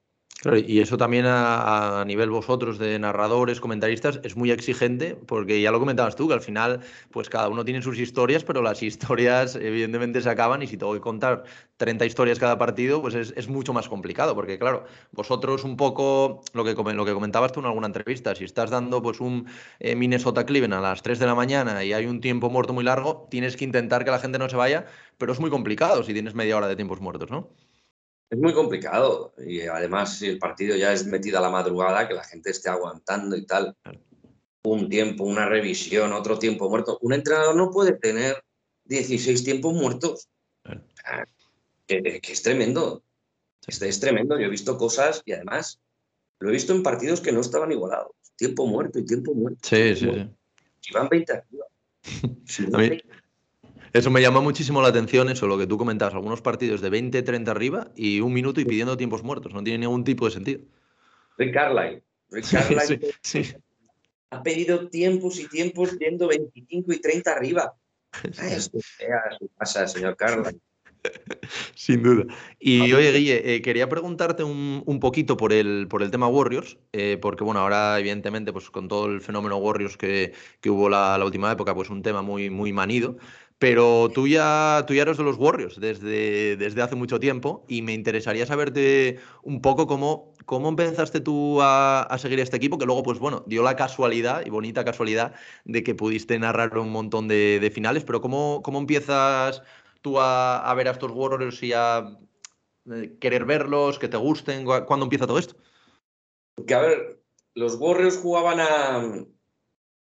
[0.66, 5.80] y eso también a, nivel vosotros de narradores, comentaristas, es muy exigente, porque ya lo
[5.80, 10.20] comentabas tú, que al final, pues cada uno tiene sus historias, pero las historias evidentemente
[10.20, 11.44] se acaban y si tengo que contar
[11.78, 16.64] 30 historias cada partido, pues es, mucho más complicado, porque claro, vosotros un poco, lo
[16.64, 19.46] que, lo que comentabas tú en alguna entrevista, si estás dando pues un
[19.80, 22.84] eh, Minnesota Cleveland a las 3 de la mañana y hay un tiempo muerto muy
[22.84, 24.86] largo, tienes que intentar que la gente no se vaya,
[25.18, 27.48] pero es muy complicado si tienes media hora de tiempos muertos, ¿no?
[28.28, 32.14] Es muy complicado y además si el partido ya es metido a la madrugada, que
[32.14, 33.76] la gente esté aguantando y tal,
[34.64, 36.98] un tiempo, una revisión, otro tiempo muerto.
[37.02, 38.42] Un entrenador no puede tener
[38.84, 40.28] 16 tiempos muertos.
[41.86, 43.02] Que, es tremendo.
[43.66, 44.38] Este es tremendo.
[44.38, 45.80] Yo he visto cosas y además
[46.40, 48.12] lo he visto en partidos que no estaban igualados.
[48.34, 49.60] Tiempo muerto y tiempo muerto.
[49.62, 50.30] Sí, sí, sí.
[50.80, 51.66] Si van 20 arriba.
[53.96, 57.22] Eso me llama muchísimo la atención, eso, lo que tú comentabas, algunos partidos de 20,
[57.22, 60.60] 30 arriba y un minuto y pidiendo tiempos muertos, no tiene ningún tipo de sentido.
[61.38, 62.02] Rick Carlisle.
[62.30, 63.62] Rick Carlisle
[64.28, 67.74] ha pedido tiempos y tiempos yendo 25 y 30 arriba.
[68.22, 68.78] Esto
[69.56, 70.60] pasa, señor Carlisle.
[71.74, 72.24] Sin duda.
[72.58, 77.18] Y oye, Guille, eh, quería preguntarte un, poquito por el, por el tema Warriors, eh,
[77.20, 81.24] porque bueno, ahora evidentemente pues con todo el fenómeno Warriors que, que hubo la, la,
[81.24, 83.16] última época, pues un tema muy, muy manido.
[83.58, 87.80] Pero tú ya, tú ya eres de los Warriors desde, desde hace mucho tiempo y
[87.80, 93.02] me interesaría saberte un poco cómo, cómo empezaste tú a, seguir este equipo, que luego,
[93.02, 97.70] pues bueno, dio la casualidad y bonita casualidad de que pudiste narrar un montón de,
[97.74, 99.62] finales, pero ¿cómo, cómo empiezas
[100.02, 102.18] tú a, ver a estos Warriors y a
[102.90, 104.66] eh, querer verlos, que te gusten?
[104.66, 105.56] ¿Cuándo empieza todo esto?
[106.54, 107.22] Porque, a ver,
[107.54, 109.24] los Warriors jugaban a,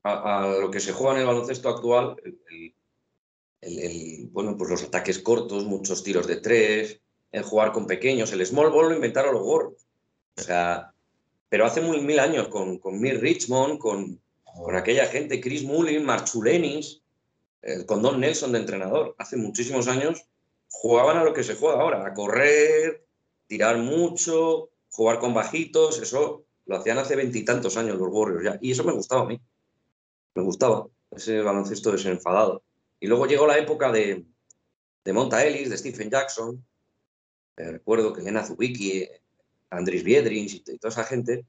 [0.03, 2.15] a, lo que se juega en el baloncesto actual,
[4.31, 8.69] bueno, pues los ataques cortos, muchos tiros de tres, el jugar con pequeños, el small
[8.69, 9.87] ball lo inventaron los gorros.
[10.37, 10.93] O sea,
[11.49, 16.05] pero hace muy mil años con, con Mir Richmond, con, con aquella gente, Chris Mullin,
[16.05, 17.01] Marchulenis,
[17.61, 20.25] eh, con Don Nelson de entrenador, hace muchísimos años
[20.69, 23.03] jugaban a lo que se juega ahora, a correr,
[23.47, 28.59] tirar mucho, jugar con bajitos, eso lo hacían hace veintitantos años los Warriors ya.
[28.61, 29.39] Y eso me gustaba a mí.
[30.35, 32.61] Me gustaba ese baloncesto desenfadado.
[32.99, 34.25] Y luego llegó la época de,
[35.03, 36.65] de Monta Ellis, de Stephen Jackson.
[37.57, 39.07] Eh, recuerdo que Lena Zubicki,
[39.69, 41.45] Andris Biedrins y, toda esa gente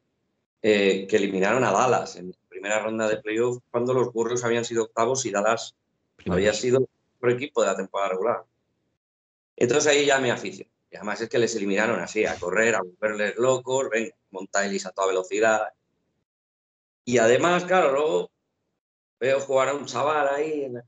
[0.62, 4.84] eh, que eliminaron a Dallas en primera ronda de playoff cuando los Warriors habían sido
[4.84, 5.74] octavos y Dallas
[6.28, 8.44] había sido el mejor equipo de la temporada regular.
[9.56, 10.70] Entonces ahí ya me aficioné.
[10.90, 14.92] Y además es que les eliminaron así, a correr, a volverles locos, ven, Montailis a
[14.92, 15.60] toda velocidad.
[17.04, 18.30] Y además, claro, luego
[19.20, 20.84] veo jugar a un chaval ahí en la,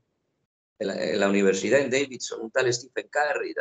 [1.27, 3.53] universidad en Davidson, un tal Stephen Curry.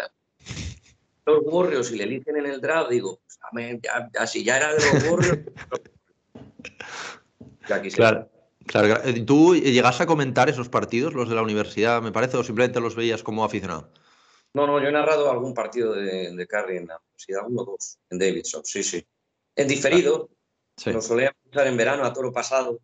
[1.27, 3.21] Los Warriors, y le eligen en el draft, digo,
[3.53, 5.41] pues, ya, si ya era de los Warriors.
[7.69, 8.31] ya claro.
[8.67, 12.79] Claro, ¿tú llegas a comentar esos partidos, los de la universidad, me parece, o simplemente
[12.79, 13.91] los veías como aficionado?
[14.53, 17.65] No, no, yo he narrado algún partido de, de Carry en la universidad, uno o
[17.65, 19.05] dos, en Davidson, sí, sí.
[19.57, 20.31] En diferido,
[20.77, 20.93] sí.
[20.93, 22.81] lo solía escuchar en verano a toro pasado.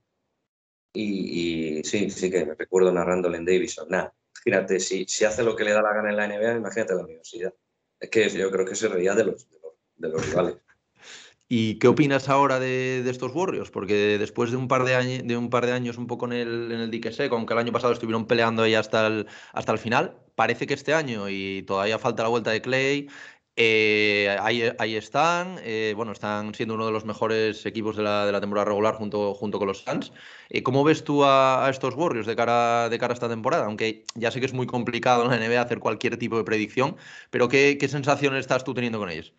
[0.93, 3.89] Y, sí, sí que me recuerdo narrándole en Davidson.
[3.91, 4.15] Nada,
[4.47, 7.03] imagínate, si, si hace lo que le da la gana en la NBA, imagínate la
[7.03, 7.53] universidad.
[7.99, 9.49] Es que yo creo que se reía de los,
[9.97, 10.57] de los, rivales.
[11.49, 13.71] ¿Y qué opinas ahora de, estos Warriors?
[13.71, 16.33] Porque después de un par de, años, de un par de años un poco en
[16.33, 19.73] el, en el dique seco, aunque el año pasado estuvieron peleando ahí hasta el, hasta
[19.73, 23.09] el final, parece que este año, y todavía falta la vuelta de Clay,
[23.57, 28.33] eh, ahí, están, eh, bueno, están siendo uno de los mejores equipos de la, de
[28.33, 30.13] la temporada regular junto, junto con los Suns.
[30.51, 33.65] Eh, ¿Cómo ves tú a, estos Warriors de cara, de cara a esta temporada?
[33.65, 36.97] Aunque ya sé que es muy complicado en la NBA hacer cualquier tipo de predicción,
[37.31, 39.33] pero ¿qué, qué sensaciones estás tú teniendo con ellos?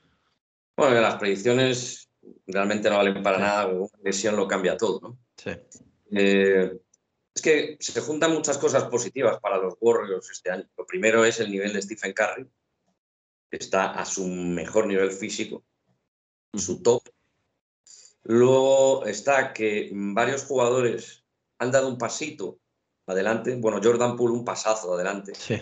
[0.75, 2.09] Bueno, las predicciones
[2.47, 5.19] realmente no valen para nada, una lesión lo cambia todo, ¿no?
[5.37, 5.51] Sí
[7.37, 10.67] es que se juntan muchas cosas positivas para los Warriors este año.
[10.75, 12.47] Lo primero es el nivel de Stephen Curry,
[13.51, 15.63] está a su mejor nivel físico,
[16.53, 17.03] su top.
[18.23, 21.23] Luego está que varios jugadores
[21.59, 22.59] han dado un pasito
[23.05, 23.55] adelante.
[23.55, 25.33] Bueno, Jordan Poole un pasazo adelante.
[25.33, 25.59] Sí.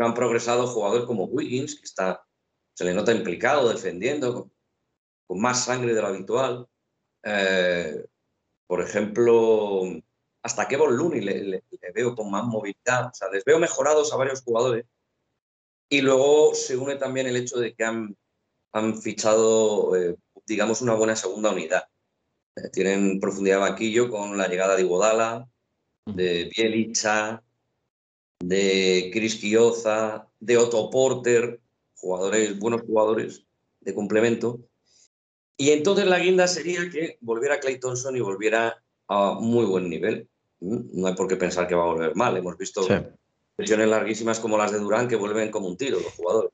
[0.00, 2.24] Han progresado jugadores como Wiggins, que está,
[2.74, 4.50] se le nota implicado, defendiendo,
[5.26, 6.66] con, más sangre de lo habitual.
[7.24, 8.06] Eh,
[8.66, 9.82] por ejemplo,
[10.42, 11.64] hasta Kevin Looney le,
[11.94, 13.08] veo con más movilidad.
[13.08, 14.86] O sea, les veo mejorados a varios jugadores.
[15.88, 18.16] Y luego se une también el hecho de que han,
[18.72, 21.84] han fichado, eh, digamos, una buena segunda unidad.
[22.56, 25.48] Eh, tienen profundidad de banquillo con la llegada de Iguodala,
[26.06, 27.42] de Bielicha,
[28.40, 31.60] de Chris Quioza, de Otto Porter,
[31.96, 33.44] jugadores, buenos jugadores
[33.80, 34.60] de complemento.
[35.56, 40.28] Y entonces la guinda sería que volviera Clay Thompson y volviera a muy buen nivel.
[40.60, 42.36] No hay por qué pensar que va a volver mal.
[42.36, 42.86] Hemos visto
[43.58, 46.52] sesiones larguísimas como las de Durán que vuelven como un tiro los jugadores.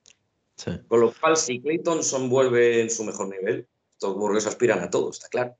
[0.87, 5.11] Con lo cual, si Clayton vuelve en su mejor nivel, estos burgueses aspiran a todo,
[5.11, 5.55] está claro.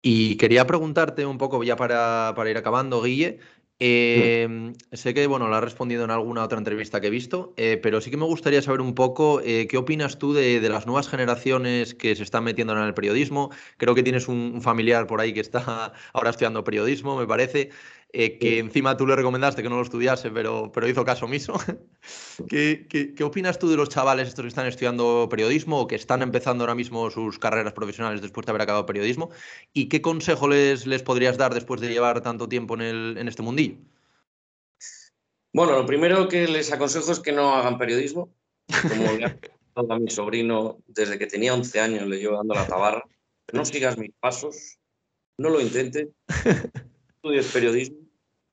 [0.00, 3.40] Y quería preguntarte un poco, ya para, para ir acabando, Guille,
[3.80, 7.78] Em, sé que bueno, lo has respondido en alguna otra entrevista que he visto, eh,
[7.80, 11.08] pero sí que me gustaría saber un poco eh, qué opinas tú de, las nuevas
[11.08, 13.50] generaciones que se están metiendo en el periodismo.
[13.76, 17.70] Creo que tienes un, familiar por ahí que está ahora estudiando periodismo, me parece.
[18.10, 21.52] Eh, que encima tú le recomendaste que no lo estudiase, pero, pero hizo caso omiso.
[22.48, 26.22] ¿Qué, qué, opinas tú de los chavales estos que están estudiando periodismo o que están
[26.22, 29.30] empezando ahora mismo sus carreras profesionales después de haber acabado periodismo?
[29.74, 33.28] ¿Y qué consejo les, les podrías dar después de llevar tanto tiempo en, el, en
[33.28, 33.76] este mundillo?
[35.52, 38.32] Bueno, lo primero que les aconsejo es que no hagan periodismo,
[38.88, 39.04] como
[39.74, 43.04] ha a mi sobrino desde que tenía 11 años, le llevo dando la tabarra.
[43.52, 44.78] No sigas mis pasos,
[45.38, 46.08] no lo intentes
[47.18, 47.98] estudies periodismo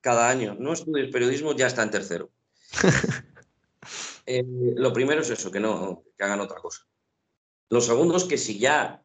[0.00, 2.30] cada año, no estudies periodismo, ya está en tercero.
[4.28, 4.42] Eh,
[4.74, 6.84] lo primero es eso, que no, que hagan otra cosa.
[7.70, 9.00] Lo segundo es que si ya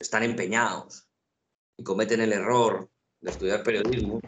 [0.00, 1.08] están empeñados
[1.76, 4.20] y cometen el error de estudiar periodismo,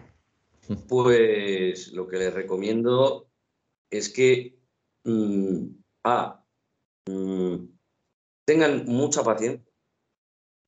[0.88, 3.28] pues lo que les recomiendo
[3.90, 4.56] es que
[5.02, 5.66] mm,
[7.08, 7.56] mm,
[8.44, 9.66] tengan mucha paciencia,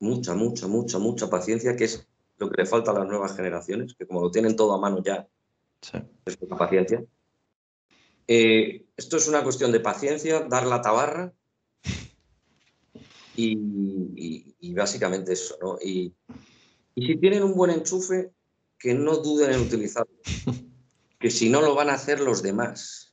[0.00, 2.07] mucha, mucha, mucha, mucha paciencia, que es
[2.38, 5.02] lo que le falta a las nuevas generaciones, que como lo tienen todo a mano
[5.02, 5.26] ya,
[6.24, 7.04] es poca paciencia.
[8.26, 11.32] Eh, esto es una cuestión de paciencia, dar la tabarra
[13.34, 15.56] y, básicamente eso.
[15.60, 15.78] ¿no?
[15.80, 16.14] Y,
[16.96, 18.32] si tienen un buen enchufe,
[18.78, 20.12] que no duden en utilizarlo.
[21.18, 23.12] que si no lo van a hacer los demás.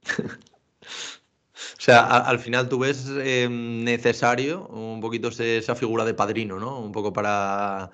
[1.77, 6.79] O sea, al final tú ves eh, necesario un poquito esa figura de padrino, ¿no?
[6.79, 7.91] Un poco para...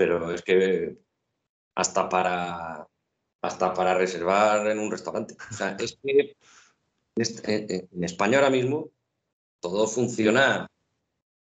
[0.00, 0.96] Pero es que
[1.74, 2.88] hasta para,
[3.42, 5.36] hasta para reservar en un restaurante.
[5.50, 6.36] O sea, es que
[7.16, 8.88] en España ahora mismo
[9.60, 10.66] todo funciona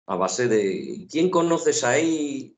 [0.06, 2.58] a base de quién conoces ahí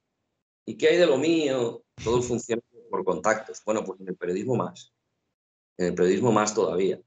[0.65, 1.83] y qué hay de lo mío.
[2.03, 3.61] Todo funciona por contactos.
[3.63, 4.91] Bueno, pues en el periodismo más.
[5.77, 6.99] En el periodismo más todavía.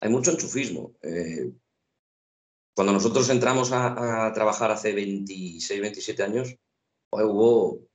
[0.00, 0.92] Hay mucho enchufismo.
[1.00, 1.50] Eh,
[2.74, 6.54] cuando nosotros entramos a, trabajar hace 26, 27 años,
[7.08, 7.87] pues hubo,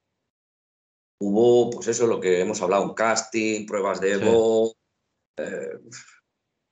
[1.19, 4.75] hubo, pues eso, lo que hemos hablado, un casting, pruebas de Evo,
[5.37, 5.79] eh,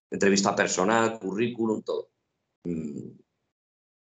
[0.10, 2.12] entrevista personal, currículum, todo.
[2.65, 3.12] Mm,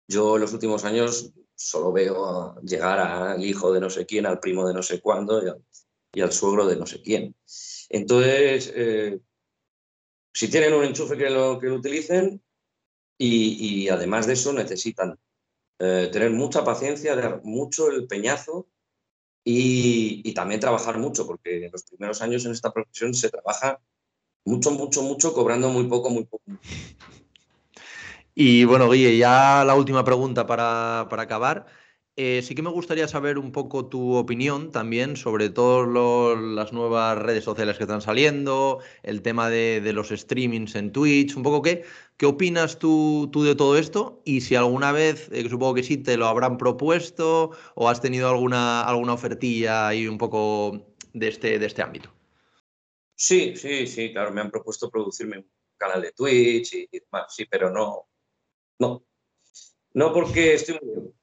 [0.09, 4.39] yo en los últimos años solo veo llegar al hijo de no sé quién, al
[4.39, 5.41] primo de no sé cuándo
[6.13, 7.35] y al, suegro de no sé quién.
[7.89, 9.19] Entonces, eh,
[10.33, 12.41] si tienen un enchufe que lo, que lo utilicen
[13.19, 15.19] y, además de eso necesitan
[15.79, 18.67] eh, tener mucha paciencia, dar mucho el peñazo
[19.49, 23.79] y, también trabajar mucho, porque en los primeros años en esta profesión se trabaja
[24.43, 26.43] mucho, mucho, mucho, cobrando muy poco, muy poco.
[28.35, 31.65] Y bueno, Guille, ya la última pregunta para, acabar.
[32.19, 35.87] Eh, sí que me gustaría saber un poco tu opinión también sobre todas
[36.41, 41.43] las nuevas redes sociales que están saliendo, el tema de, los streamings en Twitch, un
[41.43, 41.83] poco qué,
[42.17, 45.97] qué opinas tú, tú de todo esto y si alguna vez, eh, supongo que sí,
[45.97, 51.59] te lo habrán propuesto o has tenido alguna, alguna ofertilla ahí un poco de este,
[51.59, 52.11] de este ámbito.
[53.13, 57.45] Sí, sí, sí, claro, me han propuesto producirme un canal de Twitch y, demás, sí,
[57.45, 58.07] pero no,
[58.79, 59.03] no.
[59.93, 61.16] No porque estoy muy.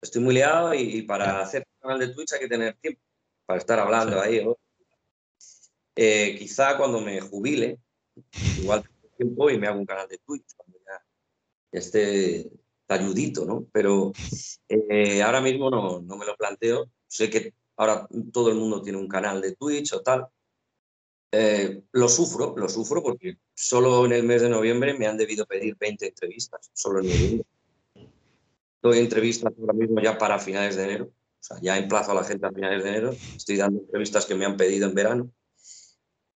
[0.00, 3.00] Estoy muy liado y, para hacer un canal de Twitch hay que tener tiempo
[3.46, 4.46] para estar hablando ahí.
[5.96, 7.78] Eh, quizá cuando me jubile,
[8.60, 11.04] igual tengo tiempo y me hago un canal de Twitch cuando ya,
[11.72, 12.48] esté
[12.86, 13.66] ayudito, ¿no?
[13.72, 14.12] Pero
[14.68, 16.88] eh, ahora mismo no, no me lo planteo.
[17.08, 20.28] Sé que ahora todo el mundo tiene un canal de Twitch o tal.
[21.32, 25.46] Eh, lo sufro, lo sufro porque solo en el mes de noviembre me han debido
[25.46, 27.46] pedir 20 entrevistas, solo en noviembre.
[28.82, 32.24] Doy entrevistas ahora mismo ya para finales de enero, o sea, ya emplazo a la
[32.24, 33.10] gente a finales de enero.
[33.36, 35.32] Estoy dando entrevistas que me han pedido en verano.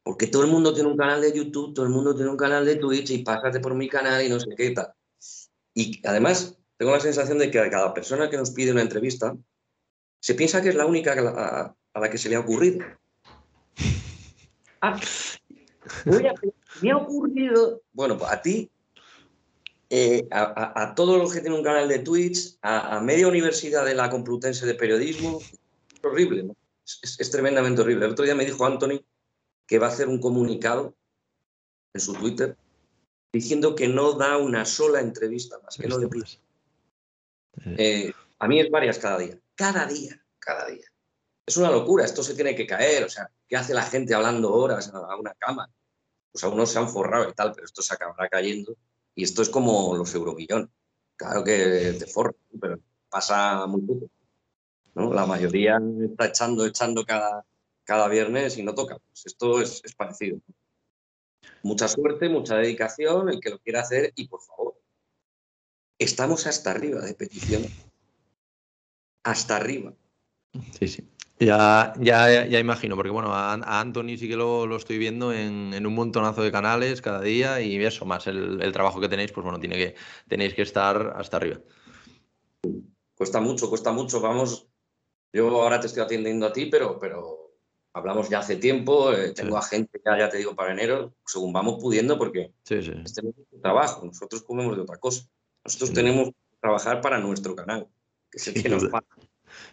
[0.03, 2.65] Porque todo el mundo tiene un canal de YouTube, todo el mundo tiene un canal
[2.65, 4.91] de Twitch y pásate por mi canal y no sé qué tal.
[5.75, 9.37] Y además, tengo la sensación de que a cada persona que nos pide una entrevista
[10.19, 12.85] se piensa que es la única a la que se le ha ocurrido.
[14.81, 14.99] Ah,
[16.81, 17.81] me ha ocurrido.
[17.93, 18.71] Bueno, pues a ti,
[19.93, 24.09] eh, a, todos los que tienen un canal de Twitch, a, media universidad de la
[24.09, 26.55] Complutense de Periodismo, es horrible, ¿no?
[26.85, 28.05] es, tremendamente horrible.
[28.05, 29.03] El otro día me dijo Anthony
[29.67, 30.95] que va a hacer un comunicado
[31.93, 32.55] en su Twitter
[33.33, 36.25] diciendo que no da una sola entrevista más, que no le pide.
[37.77, 40.85] Eh, a mí es varias cada día, cada día, cada día
[41.45, 44.53] es una locura, esto se tiene que caer, o sea, ¿qué hace la gente hablando
[44.53, 45.69] horas a una cama?
[46.31, 48.77] Pues algunos se han forrado y tal, pero esto se acabará cayendo
[49.15, 50.69] y esto es como los euromillones.
[51.15, 54.09] Claro que te forra, pero pasa muy poco.
[54.95, 55.13] ¿no?
[55.13, 57.45] La mayoría está echando, echando cada,
[57.83, 58.97] cada viernes y no toca.
[58.97, 60.39] Pues esto es, es parecido.
[61.63, 64.81] Mucha suerte, mucha dedicación, el que lo quiera hacer y por favor,
[65.99, 67.71] estamos hasta arriba de peticiones.
[69.23, 69.93] Hasta arriba.
[70.79, 71.07] Sí, sí.
[71.41, 75.95] Ya, ya, ya imagino, porque bueno, a, Anthony sí que lo, estoy viendo en, un
[75.95, 79.75] montonazo de canales cada día y eso, más el, trabajo que tenéis, pues bueno, tiene
[79.75, 79.95] que,
[80.27, 81.57] tenéis que estar hasta arriba.
[83.15, 84.21] Cuesta mucho, cuesta mucho.
[84.21, 84.67] Vamos,
[85.33, 87.55] yo ahora te estoy atendiendo a ti, pero, pero
[87.93, 91.53] hablamos ya hace tiempo, eh, tengo a gente ya, ya te digo, para enero, según
[91.53, 92.91] vamos pudiendo, porque sí, sí.
[93.03, 95.23] este es trabajo, nosotros comemos de otra cosa.
[95.65, 97.87] Nosotros tenemos que trabajar para nuestro canal,
[98.29, 99.07] que es el que nos paga.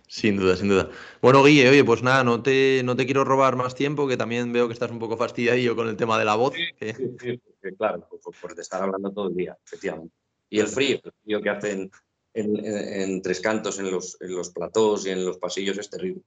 [0.07, 0.91] Sin duda, sin duda.
[1.21, 4.53] Bueno, Guille, oye, pues nada, no te, no te quiero robar más tiempo, que también
[4.53, 6.55] veo que estás un poco fastidiado con el tema de la voz.
[6.55, 7.41] Sí, sí,
[7.77, 8.09] claro,
[8.41, 10.15] por, estar hablando todo el día, efectivamente.
[10.49, 11.91] Y el frío, el frío que hacen
[12.33, 16.23] en, tres cantos, en los, en los platós y en los pasillos es terrible.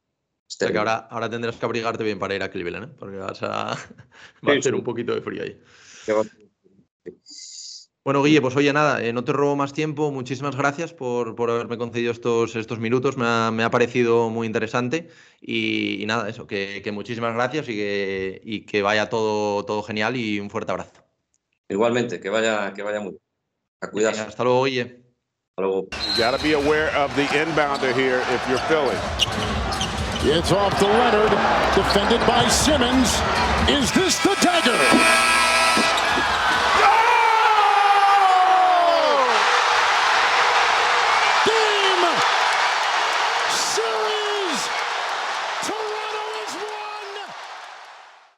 [0.60, 2.96] que ahora, ahora tendrás que abrigarte bien para ir a Cleveland, ¿eh?
[3.00, 3.76] porque vas a,
[4.48, 5.60] va a ser un poquito de frío ahí.
[8.04, 10.12] Bueno, Guille, pues oye, nada, eh, no te robo más tiempo.
[10.12, 13.16] Muchísimas gracias por, haberme concedido estos, estos minutos.
[13.16, 15.10] Me ha, parecido muy interesante.
[15.40, 20.40] Y, nada, eso, que, muchísimas gracias y que, y que vaya todo, todo genial y
[20.40, 20.94] un fuerte abrazo.
[21.70, 23.22] Igualmente, que vaya, que vaya muy bien.
[23.82, 24.22] A cuidarse.
[24.22, 24.82] hasta luego, Guille.
[24.82, 25.88] Hasta luego.
[26.18, 28.98] You gotta be aware of the inbounder here if you're Philly.
[30.24, 31.32] It's off to Leonard,
[31.76, 33.10] defended by Simmons.
[33.70, 35.21] Is this the dagger?